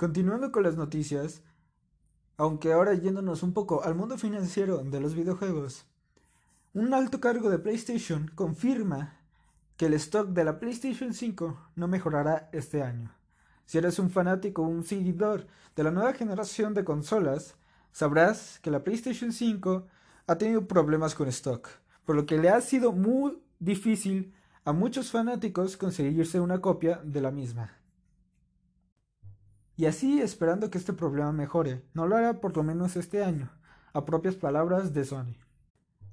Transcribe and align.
Continuando 0.00 0.50
con 0.50 0.62
las 0.62 0.78
noticias, 0.78 1.42
aunque 2.38 2.72
ahora 2.72 2.94
yéndonos 2.94 3.42
un 3.42 3.52
poco 3.52 3.84
al 3.84 3.94
mundo 3.94 4.16
financiero 4.16 4.78
de 4.78 4.98
los 4.98 5.14
videojuegos, 5.14 5.84
un 6.72 6.94
alto 6.94 7.20
cargo 7.20 7.50
de 7.50 7.58
PlayStation 7.58 8.30
confirma 8.34 9.18
que 9.76 9.84
el 9.84 9.92
stock 9.92 10.28
de 10.28 10.44
la 10.44 10.58
PlayStation 10.58 11.12
5 11.12 11.72
no 11.76 11.86
mejorará 11.86 12.48
este 12.52 12.82
año. 12.82 13.14
Si 13.66 13.76
eres 13.76 13.98
un 13.98 14.08
fanático 14.08 14.62
o 14.62 14.68
un 14.68 14.84
seguidor 14.84 15.46
de 15.76 15.82
la 15.82 15.90
nueva 15.90 16.14
generación 16.14 16.72
de 16.72 16.82
consolas, 16.82 17.56
sabrás 17.92 18.58
que 18.62 18.70
la 18.70 18.82
PlayStation 18.82 19.32
5 19.32 19.86
ha 20.26 20.38
tenido 20.38 20.66
problemas 20.66 21.14
con 21.14 21.28
stock, 21.28 21.68
por 22.06 22.16
lo 22.16 22.24
que 22.24 22.38
le 22.38 22.48
ha 22.48 22.62
sido 22.62 22.92
muy 22.92 23.38
difícil 23.58 24.32
a 24.64 24.72
muchos 24.72 25.10
fanáticos 25.10 25.76
conseguirse 25.76 26.40
una 26.40 26.62
copia 26.62 27.02
de 27.04 27.20
la 27.20 27.30
misma. 27.30 27.79
Y 29.80 29.86
así 29.86 30.20
esperando 30.20 30.68
que 30.68 30.76
este 30.76 30.92
problema 30.92 31.32
mejore, 31.32 31.80
no 31.94 32.06
lo 32.06 32.14
hará 32.14 32.38
por 32.42 32.54
lo 32.54 32.62
menos 32.62 32.96
este 32.96 33.24
año, 33.24 33.50
a 33.94 34.04
propias 34.04 34.34
palabras 34.34 34.92
de 34.92 35.06
Sony. 35.06 35.38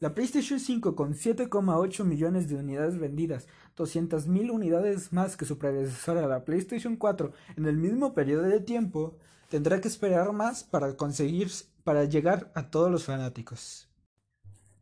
La 0.00 0.14
PlayStation 0.14 0.60
5 0.60 0.94
con 0.94 1.14
7,8 1.14 2.04
millones 2.04 2.46
de 2.46 2.56
unidades 2.56 2.98
vendidas, 2.98 3.48
200.000 3.78 4.50
unidades 4.50 5.14
más 5.14 5.38
que 5.38 5.46
su 5.46 5.56
predecesora 5.56 6.26
la 6.26 6.44
PlayStation 6.44 6.96
4 6.96 7.32
en 7.56 7.64
el 7.64 7.78
mismo 7.78 8.12
periodo 8.12 8.42
de 8.42 8.60
tiempo, 8.60 9.16
tendrá 9.48 9.80
que 9.80 9.88
esperar 9.88 10.30
más 10.34 10.62
para 10.62 10.94
conseguir 10.98 11.50
para 11.84 12.04
llegar 12.04 12.52
a 12.54 12.68
todos 12.68 12.90
los 12.90 13.04
fanáticos. 13.04 13.88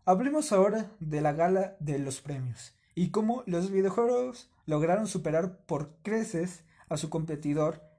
Hablemos 0.04 0.50
ahora 0.50 0.90
de 0.98 1.20
la 1.20 1.32
gala 1.32 1.76
de 1.78 2.00
los 2.00 2.20
premios 2.20 2.74
y 2.96 3.10
cómo 3.10 3.44
los 3.46 3.70
videojuegos 3.70 4.50
lograron 4.66 5.06
superar 5.06 5.58
por 5.66 5.92
creces 6.02 6.64
a 6.88 6.96
su 6.96 7.10
competidor 7.10 7.91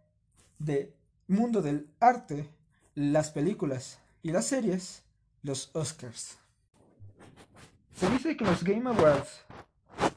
de 0.64 0.94
mundo 1.28 1.62
del 1.62 1.90
arte, 2.00 2.50
las 2.96 3.32
películas 3.32 4.00
y 4.22 4.32
las 4.32 4.46
series, 4.46 5.04
los 5.42 5.70
Oscars. 5.74 6.38
Se 7.96 8.10
dice 8.10 8.36
que 8.38 8.46
los 8.46 8.64
Game 8.64 8.90
Awards, 8.90 9.30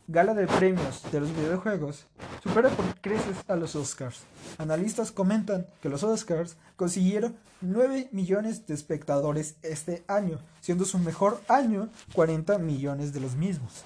gala 0.06 0.34
de 0.34 0.47
premios 0.47 1.02
de 1.11 1.20
los 1.20 1.34
videojuegos, 1.34 2.06
supera 2.42 2.70
por 2.70 3.00
creces 3.00 3.36
a 3.48 3.56
los 3.56 3.74
Oscars. 3.74 4.20
Analistas 4.58 5.12
comentan 5.12 5.67
que 5.83 5.89
los 5.89 6.02
Oscars 6.02 6.56
consiguieron 6.77 7.36
9 7.61 8.08
millones 8.12 8.67
de 8.67 8.74
espectadores 8.74 9.56
este 9.62 10.05
año, 10.06 10.39
siendo 10.61 10.84
su 10.84 10.98
mejor 10.98 11.41
año 11.48 11.91
40 12.14 12.58
millones 12.58 13.12
de 13.12 13.20
los 13.20 13.34
mismos. 13.34 13.84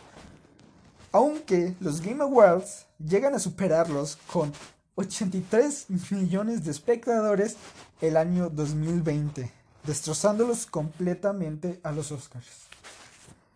Aunque 1.13 1.75
los 1.81 2.01
Game 2.01 2.23
Awards 2.23 2.87
llegan 2.99 3.35
a 3.35 3.41
superarlos 3.41 4.17
con 4.33 4.53
83 5.01 5.87
millones 6.11 6.63
de 6.63 6.71
espectadores 6.71 7.57
el 8.03 8.19
año 8.19 8.51
2020, 8.51 9.51
destrozándolos 9.85 10.67
completamente 10.67 11.81
a 11.83 11.91
los 11.91 12.13
Oscars. 12.13 12.67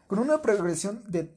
Con 0.07 0.21
una 0.21 0.41
progresión 0.41 1.03
de 1.07 1.31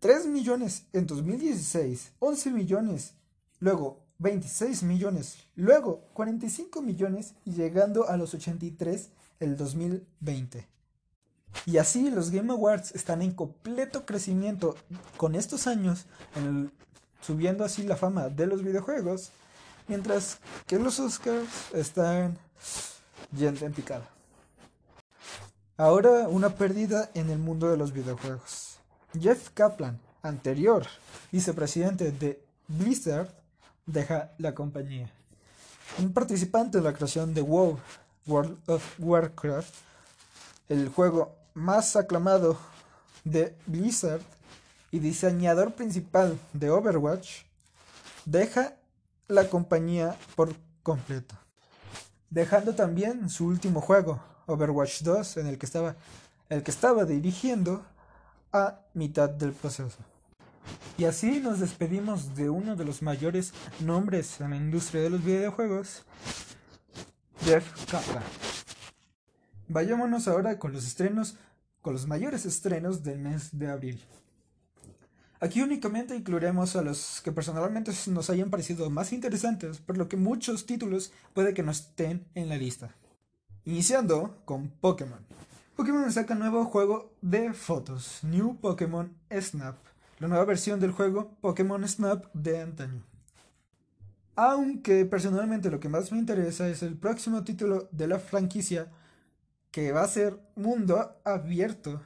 3 0.00 0.26
millones 0.26 0.84
en 0.92 1.06
2016, 1.06 2.12
11 2.18 2.50
millones, 2.50 3.14
luego 3.58 4.02
26 4.18 4.82
millones, 4.82 5.38
luego 5.56 6.02
45 6.12 6.82
millones 6.82 7.32
y 7.46 7.52
llegando 7.52 8.06
a 8.10 8.18
los 8.18 8.34
83 8.34 9.08
el 9.40 9.56
2020. 9.56 10.68
Y 11.64 11.78
así 11.78 12.10
los 12.10 12.30
Game 12.30 12.52
Awards 12.52 12.94
están 12.94 13.22
en 13.22 13.32
completo 13.32 14.04
crecimiento 14.04 14.76
con 15.16 15.34
estos 15.34 15.66
años, 15.66 16.04
subiendo 17.22 17.64
así 17.64 17.84
la 17.84 17.96
fama 17.96 18.28
de 18.28 18.46
los 18.46 18.62
videojuegos 18.62 19.32
Mientras 19.86 20.38
que 20.66 20.78
los 20.78 20.98
Oscars 20.98 21.72
están 21.74 22.38
yendo 23.36 23.66
en 23.66 23.72
picada. 23.72 24.08
Ahora 25.76 26.28
una 26.28 26.50
pérdida 26.50 27.10
en 27.14 27.30
el 27.30 27.38
mundo 27.38 27.70
de 27.70 27.76
los 27.76 27.92
videojuegos. 27.92 28.78
Jeff 29.20 29.50
Kaplan, 29.50 30.00
anterior 30.22 30.86
vicepresidente 31.30 32.12
de 32.12 32.40
Blizzard, 32.68 33.28
deja 33.84 34.30
la 34.38 34.54
compañía. 34.54 35.10
Un 35.98 36.12
participante 36.12 36.78
en 36.78 36.84
la 36.84 36.92
creación 36.92 37.34
de 37.34 37.42
World 37.42 37.78
of 38.66 39.00
Warcraft, 39.00 39.74
el 40.68 40.88
juego 40.88 41.36
más 41.54 41.96
aclamado 41.96 42.56
de 43.24 43.56
Blizzard 43.66 44.22
y 44.90 44.98
diseñador 45.00 45.74
principal 45.74 46.38
de 46.52 46.70
Overwatch, 46.70 47.42
deja 48.24 48.76
la 49.28 49.48
compañía 49.48 50.16
por 50.36 50.54
completo, 50.82 51.34
dejando 52.30 52.74
también 52.74 53.28
su 53.30 53.46
último 53.46 53.80
juego, 53.80 54.22
Overwatch 54.46 55.02
2, 55.02 55.38
en 55.38 55.46
el 55.46 55.58
que 55.58 55.66
estaba 55.66 55.96
el 56.48 56.62
que 56.62 56.70
estaba 56.70 57.04
dirigiendo 57.04 57.84
a 58.52 58.80
mitad 58.92 59.28
del 59.28 59.52
proceso. 59.52 59.98
Y 60.96 61.04
así 61.04 61.40
nos 61.40 61.60
despedimos 61.60 62.34
de 62.36 62.48
uno 62.50 62.76
de 62.76 62.84
los 62.84 63.02
mayores 63.02 63.52
nombres 63.80 64.40
en 64.40 64.50
la 64.50 64.56
industria 64.56 65.02
de 65.02 65.10
los 65.10 65.24
videojuegos, 65.24 66.04
Jeff 67.40 67.66
Kaplan. 67.90 68.22
Vayámonos 69.68 70.28
ahora 70.28 70.58
con 70.58 70.72
los 70.72 70.86
estrenos, 70.86 71.36
con 71.82 71.94
los 71.94 72.06
mayores 72.06 72.46
estrenos 72.46 73.02
del 73.02 73.18
mes 73.18 73.58
de 73.58 73.70
abril. 73.70 74.04
Aquí 75.44 75.60
únicamente 75.60 76.16
incluiremos 76.16 76.74
a 76.74 76.80
los 76.80 77.20
que 77.22 77.30
personalmente 77.30 77.92
nos 78.06 78.30
hayan 78.30 78.48
parecido 78.48 78.88
más 78.88 79.12
interesantes, 79.12 79.76
por 79.76 79.98
lo 79.98 80.08
que 80.08 80.16
muchos 80.16 80.64
títulos 80.64 81.12
puede 81.34 81.52
que 81.52 81.62
no 81.62 81.70
estén 81.70 82.26
en 82.34 82.48
la 82.48 82.56
lista. 82.56 82.94
Iniciando 83.66 84.40
con 84.46 84.70
Pokémon. 84.70 85.18
Pokémon 85.76 86.10
saca 86.10 86.34
nuevo 86.34 86.64
juego 86.64 87.12
de 87.20 87.52
fotos, 87.52 88.20
New 88.22 88.56
Pokémon 88.56 89.12
Snap, 89.30 89.76
la 90.18 90.28
nueva 90.28 90.46
versión 90.46 90.80
del 90.80 90.92
juego 90.92 91.36
Pokémon 91.42 91.86
Snap 91.86 92.24
de 92.32 92.62
antaño. 92.62 93.02
Aunque 94.36 95.04
personalmente 95.04 95.70
lo 95.70 95.78
que 95.78 95.90
más 95.90 96.10
me 96.10 96.16
interesa 96.16 96.70
es 96.70 96.82
el 96.82 96.96
próximo 96.96 97.44
título 97.44 97.90
de 97.92 98.08
la 98.08 98.18
franquicia, 98.18 98.90
que 99.70 99.92
va 99.92 100.04
a 100.04 100.08
ser 100.08 100.40
Mundo 100.56 101.20
Abierto, 101.22 102.00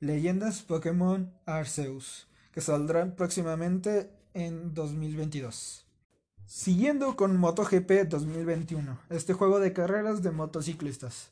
Leyendas 0.00 0.62
Pokémon 0.62 1.32
Arceus 1.46 2.26
que 2.60 2.66
saldrán 2.66 3.16
próximamente 3.16 4.10
en 4.34 4.74
2022. 4.74 5.86
Siguiendo 6.44 7.16
con 7.16 7.38
MotoGP 7.38 8.06
2021, 8.06 9.00
este 9.08 9.32
juego 9.32 9.60
de 9.60 9.72
carreras 9.72 10.22
de 10.22 10.30
motociclistas. 10.30 11.30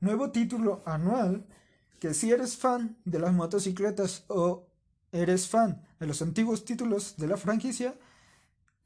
Nuevo 0.00 0.32
título 0.32 0.82
anual 0.84 1.46
que 2.00 2.12
si 2.12 2.32
eres 2.32 2.56
fan 2.56 2.96
de 3.04 3.20
las 3.20 3.32
motocicletas 3.34 4.24
o 4.26 4.66
eres 5.12 5.46
fan 5.46 5.80
de 6.00 6.08
los 6.08 6.20
antiguos 6.22 6.64
títulos 6.64 7.16
de 7.18 7.28
la 7.28 7.36
franquicia, 7.36 7.94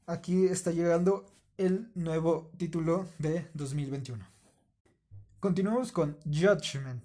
aquí 0.05 0.45
está 0.45 0.69
llegando 0.69 1.25
el 1.57 1.89
nuevo 1.95 2.51
título 2.57 3.07
de 3.17 3.49
2021. 3.55 4.23
Continuamos 5.39 5.91
con 5.91 6.19
Judgment, 6.23 7.03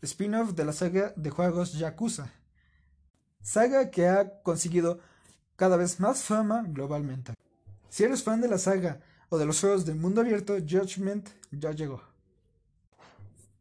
spin-off 0.00 0.54
de 0.54 0.64
la 0.64 0.72
saga 0.72 1.12
de 1.14 1.28
juegos 1.28 1.74
Yakuza, 1.74 2.32
saga 3.46 3.92
que 3.92 4.08
ha 4.08 4.42
conseguido 4.42 4.98
cada 5.54 5.76
vez 5.76 6.00
más 6.00 6.24
fama 6.24 6.64
globalmente. 6.66 7.32
Si 7.88 8.02
eres 8.02 8.24
fan 8.24 8.40
de 8.40 8.48
la 8.48 8.58
saga 8.58 9.00
o 9.28 9.38
de 9.38 9.46
los 9.46 9.60
juegos 9.60 9.86
del 9.86 9.94
mundo 9.94 10.20
abierto, 10.20 10.54
Judgment 10.54 11.28
ya 11.52 11.70
llegó. 11.70 12.02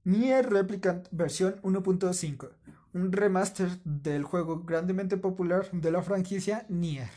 Nier 0.04 0.50
Replicant 0.52 1.08
versión 1.12 1.62
1.5, 1.62 2.50
un 2.94 3.12
remaster 3.12 3.80
del 3.84 4.24
juego 4.24 4.64
grandemente 4.64 5.18
popular 5.18 5.70
de 5.72 5.92
la 5.92 6.02
franquicia 6.02 6.66
Nier, 6.68 7.12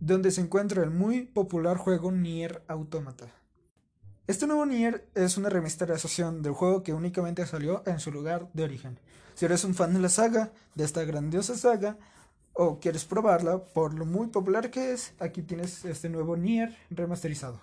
donde 0.00 0.32
se 0.32 0.40
encuentra 0.40 0.82
el 0.82 0.90
muy 0.90 1.22
popular 1.22 1.76
juego 1.76 2.10
Nier 2.10 2.64
Automata. 2.66 3.39
Este 4.30 4.46
nuevo 4.46 4.64
Nier 4.64 5.10
es 5.16 5.36
una 5.38 5.48
remasterización 5.48 6.40
del 6.40 6.52
juego 6.52 6.84
que 6.84 6.92
únicamente 6.92 7.44
salió 7.46 7.82
en 7.84 7.98
su 7.98 8.12
lugar 8.12 8.48
de 8.52 8.62
origen. 8.62 9.00
Si 9.34 9.44
eres 9.44 9.64
un 9.64 9.74
fan 9.74 9.92
de 9.92 9.98
la 9.98 10.08
saga, 10.08 10.52
de 10.76 10.84
esta 10.84 11.02
grandiosa 11.02 11.56
saga, 11.56 11.98
o 12.52 12.78
quieres 12.78 13.04
probarla 13.04 13.64
por 13.64 13.92
lo 13.92 14.06
muy 14.06 14.28
popular 14.28 14.70
que 14.70 14.92
es, 14.92 15.14
aquí 15.18 15.42
tienes 15.42 15.84
este 15.84 16.08
nuevo 16.08 16.36
Nier 16.36 16.76
remasterizado. 16.90 17.60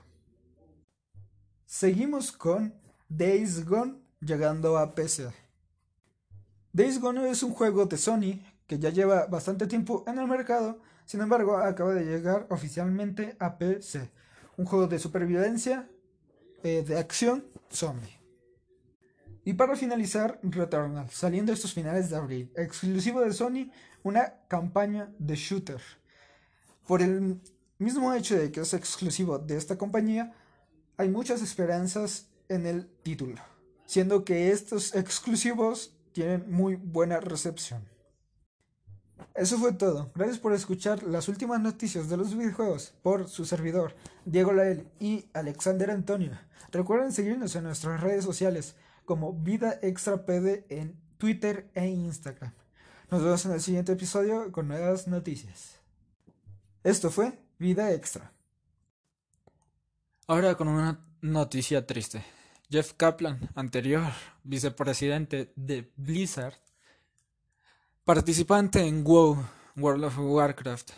Seguimos 1.66 2.34
con 2.34 2.74
Days 3.08 3.64
Gone 3.64 4.02
llegando 4.20 4.78
a 4.78 4.94
PC. 4.94 5.30
Days 6.74 7.00
Gone 7.00 7.30
es 7.30 7.44
un 7.44 7.54
juego 7.54 7.86
de 7.86 7.96
Sony 7.96 8.42
que 8.68 8.78
ya 8.78 8.90
lleva 8.90 9.26
bastante 9.28 9.68
tiempo 9.68 10.04
en 10.06 10.20
el 10.20 10.28
mercado, 10.28 10.82
sin 11.06 11.22
embargo 11.22 11.56
acaba 11.56 11.94
de 11.94 12.04
llegar 12.04 12.46
oficialmente 12.50 13.38
a 13.40 13.58
PC. 13.58 14.12
Un 14.58 14.66
juego 14.66 14.88
de 14.88 15.00
supervivencia 15.00 15.88
eh, 16.64 16.84
de 16.88 16.98
acción 16.98 17.46
zombie. 17.72 18.18
Y 19.46 19.54
para 19.54 19.76
finalizar, 19.76 20.40
Returnal, 20.44 21.10
saliendo 21.10 21.54
estos 21.54 21.74
finales 21.74 22.10
de 22.10 22.18
abril, 22.18 22.52
exclusivo 22.58 23.22
de 23.22 23.32
Sony, 23.32 23.72
una 24.04 24.34
campaña 24.48 25.10
de 25.20 25.36
shooter. 25.36 25.82
Por 26.86 27.02
el 27.02 27.40
mismo 27.78 28.14
hecho 28.14 28.38
de 28.38 28.52
que 28.52 28.62
es 28.62 28.74
exclusivo 28.74 29.40
de 29.40 29.56
esta 29.56 29.78
compañía, 29.78 30.34
hay 30.98 31.10
muchas 31.10 31.42
esperanzas 31.42 32.28
en 32.50 32.66
el 32.66 32.88
título, 33.04 33.42
siendo 33.86 34.26
que 34.26 34.52
estos 34.52 34.96
exclusivos 34.96 35.96
tienen 36.12 36.52
muy 36.52 36.76
buena 36.76 37.20
recepción. 37.20 37.88
Eso 39.38 39.60
fue 39.60 39.72
todo. 39.72 40.10
Gracias 40.16 40.40
por 40.40 40.54
escuchar 40.54 41.04
las 41.04 41.28
últimas 41.28 41.62
noticias 41.62 42.10
de 42.10 42.18
los 42.18 42.36
videojuegos 42.36 42.96
por 43.04 43.30
su 43.30 43.46
servidor, 43.46 43.96
Diego 44.26 44.52
Lael 44.52 44.88
y 45.00 45.26
Alexander 45.32 45.92
Antonio. 45.92 46.32
Recuerden 46.72 47.12
seguirnos 47.12 47.56
en 47.56 47.66
nuestras 47.66 48.02
redes 48.02 48.26
sociales 48.26 48.76
como 49.06 49.34
Vida 49.34 49.78
Extra 49.84 50.26
PD 50.26 50.66
en 50.70 51.00
Twitter 51.20 51.70
e 51.76 51.86
Instagram. 51.86 52.52
Nos 53.12 53.22
vemos 53.24 53.46
en 53.46 53.52
el 53.52 53.62
siguiente 53.62 53.92
episodio 53.92 54.52
con 54.52 54.68
nuevas 54.68 55.08
noticias. 55.08 55.82
Esto 56.84 57.12
fue 57.12 57.38
Vida 57.60 57.92
Extra. 57.94 58.34
Ahora 60.26 60.56
con 60.56 60.68
una 60.68 61.06
noticia 61.22 61.86
triste. 61.86 62.26
Jeff 62.72 62.94
Kaplan, 62.94 63.52
anterior 63.54 64.02
vicepresidente 64.44 65.54
de 65.56 65.92
Blizzard, 65.96 66.56
participante 68.08 68.88
en 68.88 69.04
WoW, 69.04 69.38
World 69.76 70.06
of 70.06 70.18
Warcraft, 70.18 70.92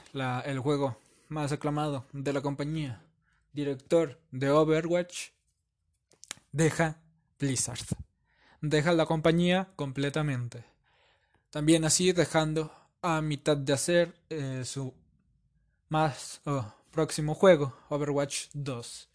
el 0.45 0.59
juego 0.59 0.95
más 1.27 1.51
aclamado 1.51 2.05
de 2.13 2.31
la 2.31 2.41
compañía, 2.43 3.01
director 3.51 4.19
de 4.29 4.51
Overwatch, 4.51 5.29
deja 6.51 6.99
Blizzard. 7.39 7.83
Deja 8.61 8.93
la 8.93 9.07
compañía 9.07 9.71
completamente. 9.75 10.63
También 11.49 11.83
así 11.83 12.11
dejando 12.11 12.71
a 13.01 13.21
mitad 13.21 13.57
de 13.57 13.73
hacer 13.73 14.13
eh, 14.29 14.61
su 14.63 14.93
más 15.87 16.41
próximo 16.91 17.33
juego, 17.33 17.75
Overwatch 17.89 18.49
2. 18.53 19.09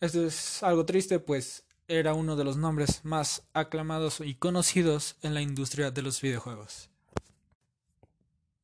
Esto 0.00 0.26
es 0.26 0.60
algo 0.64 0.84
triste, 0.84 1.20
pues 1.20 1.62
era 1.88 2.14
uno 2.14 2.36
de 2.36 2.44
los 2.44 2.56
nombres 2.56 3.04
más 3.04 3.42
aclamados 3.52 4.20
y 4.20 4.34
conocidos 4.34 5.16
en 5.22 5.34
la 5.34 5.42
industria 5.42 5.90
de 5.90 6.02
los 6.02 6.20
videojuegos. 6.20 6.88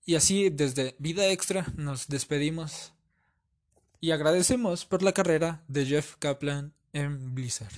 Y 0.04 0.14
así, 0.14 0.50
desde 0.50 0.96
Vida 0.98 1.28
Extra, 1.28 1.66
nos 1.76 2.08
despedimos 2.08 2.92
y 4.00 4.12
agradecemos 4.12 4.84
por 4.84 5.02
la 5.02 5.12
carrera 5.12 5.62
de 5.68 5.86
Jeff 5.86 6.16
Kaplan 6.18 6.72
en 6.92 7.34
Blizzard. 7.34 7.72